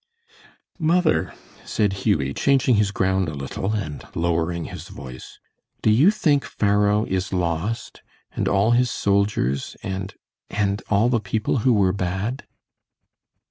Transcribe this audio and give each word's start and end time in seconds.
"Mother," 0.79 1.31
said 1.63 1.93
Hughie, 1.93 2.33
changing 2.33 2.73
his 2.77 2.89
ground 2.89 3.29
a 3.29 3.35
little, 3.35 3.73
and 3.73 4.03
lowering 4.15 4.65
his 4.65 4.87
voice, 4.87 5.37
"do 5.83 5.91
you 5.91 6.09
think 6.09 6.43
Pharaoh 6.43 7.05
is 7.05 7.31
lost, 7.31 8.01
and 8.31 8.47
all 8.47 8.71
his 8.71 8.89
soldiers, 8.89 9.77
and 9.83 10.15
and 10.49 10.81
all 10.89 11.07
the 11.07 11.19
people 11.19 11.57
who 11.59 11.73
were 11.73 11.93
bad?" 11.93 12.47